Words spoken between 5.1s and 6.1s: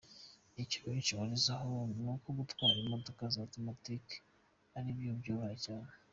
byoroha cyane.